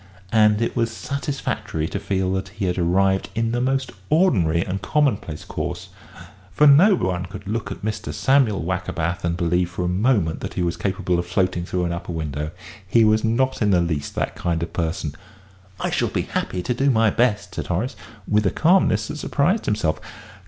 And 0.31 0.63
it 0.63 0.75
was 0.75 0.89
satisfactory 0.89 1.87
to 1.89 1.99
feel 1.99 2.33
that 2.33 2.47
he 2.49 2.65
had 2.65 2.79
arrived 2.79 3.29
in 3.35 3.51
the 3.51 3.61
most 3.61 3.91
ordinary 4.09 4.65
and 4.65 4.81
commonplace 4.81 5.45
course, 5.45 5.89
for 6.51 6.65
no 6.65 6.95
one 6.95 7.27
could 7.27 7.45
look 7.47 7.71
at 7.71 7.83
Mr. 7.85 8.11
Samuel 8.11 8.63
Wackerbath 8.63 9.23
and 9.23 9.37
believe 9.37 9.69
for 9.69 9.85
a 9.85 9.87
moment 9.87 10.39
that 10.39 10.55
he 10.55 10.63
was 10.63 10.75
capable 10.75 11.19
of 11.19 11.27
floating 11.27 11.65
through 11.65 11.85
an 11.85 11.93
upper 11.93 12.13
window; 12.13 12.49
he 12.87 13.03
was 13.05 13.23
not 13.23 13.61
in 13.61 13.69
the 13.69 13.79
least 13.79 14.15
that 14.15 14.33
kind 14.33 14.63
of 14.63 14.73
person. 14.73 15.13
"I 15.79 15.91
shall 15.91 16.09
be 16.09 16.23
happy 16.23 16.63
to 16.63 16.73
do 16.73 16.89
my 16.89 17.11
best," 17.11 17.53
said 17.53 17.67
Horace, 17.67 17.95
with 18.27 18.47
a 18.47 18.49
calmness 18.49 19.07
that 19.09 19.17
surprised 19.17 19.67
himself. 19.67 19.99